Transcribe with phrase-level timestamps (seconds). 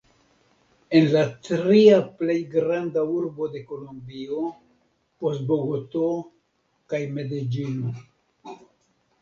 [0.99, 4.41] En la tria plej granda urbo de Kolombio,
[5.21, 6.09] post Bogoto
[6.95, 7.95] kaj Medeĝino.